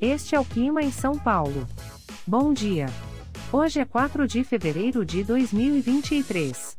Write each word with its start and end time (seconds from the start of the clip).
Este 0.00 0.34
é 0.34 0.40
o 0.40 0.44
clima 0.44 0.82
em 0.82 0.92
São 0.92 1.18
Paulo. 1.18 1.66
Bom 2.26 2.52
dia. 2.52 2.86
Hoje 3.50 3.80
é 3.80 3.84
4 3.86 4.28
de 4.28 4.44
fevereiro 4.44 5.06
de 5.06 5.24
2023. 5.24 6.76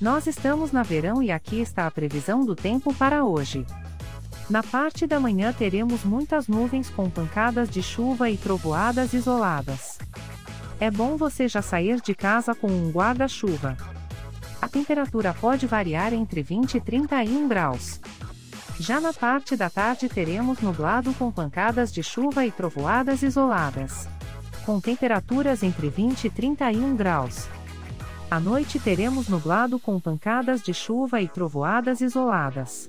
Nós 0.00 0.26
estamos 0.26 0.72
na 0.72 0.82
verão 0.82 1.22
e 1.22 1.30
aqui 1.30 1.60
está 1.60 1.86
a 1.86 1.90
previsão 1.90 2.42
do 2.42 2.56
tempo 2.56 2.94
para 2.94 3.26
hoje. 3.26 3.66
Na 4.48 4.62
parte 4.62 5.06
da 5.06 5.20
manhã 5.20 5.52
teremos 5.52 6.02
muitas 6.02 6.48
nuvens 6.48 6.88
com 6.88 7.10
pancadas 7.10 7.68
de 7.68 7.82
chuva 7.82 8.30
e 8.30 8.38
trovoadas 8.38 9.12
isoladas. 9.12 9.98
É 10.80 10.90
bom 10.90 11.18
você 11.18 11.46
já 11.46 11.60
sair 11.60 12.00
de 12.00 12.14
casa 12.14 12.54
com 12.54 12.68
um 12.68 12.90
guarda-chuva. 12.90 13.76
A 14.62 14.68
temperatura 14.68 15.34
pode 15.34 15.66
variar 15.66 16.14
entre 16.14 16.42
20 16.42 16.76
e 16.76 16.80
31 16.80 17.46
graus. 17.46 18.00
Já 18.80 18.98
na 18.98 19.12
parte 19.12 19.56
da 19.56 19.68
tarde 19.68 20.08
teremos 20.08 20.58
nublado 20.60 21.12
com 21.12 21.30
pancadas 21.30 21.92
de 21.92 22.02
chuva 22.02 22.46
e 22.46 22.50
trovoadas 22.50 23.22
isoladas. 23.22 24.08
Com 24.64 24.80
temperaturas 24.80 25.62
entre 25.62 25.90
20 25.90 26.24
e 26.24 26.30
31 26.30 26.96
graus. 26.96 27.46
À 28.30 28.40
noite 28.40 28.80
teremos 28.80 29.28
nublado 29.28 29.78
com 29.78 30.00
pancadas 30.00 30.62
de 30.62 30.72
chuva 30.72 31.20
e 31.20 31.28
trovoadas 31.28 32.00
isoladas. 32.00 32.88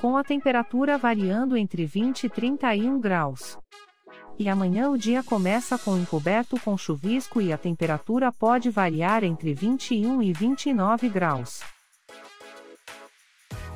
Com 0.00 0.16
a 0.16 0.24
temperatura 0.24 0.96
variando 0.96 1.54
entre 1.54 1.84
20 1.84 2.24
e 2.24 2.30
31 2.30 2.98
graus. 2.98 3.58
E 4.38 4.48
amanhã 4.48 4.88
o 4.88 4.96
dia 4.96 5.22
começa 5.22 5.76
com 5.76 5.98
encoberto 5.98 6.58
com 6.60 6.78
chuvisco 6.78 7.42
e 7.42 7.52
a 7.52 7.58
temperatura 7.58 8.32
pode 8.32 8.70
variar 8.70 9.22
entre 9.22 9.52
21 9.52 10.22
e 10.22 10.32
29 10.32 11.10
graus. 11.10 11.75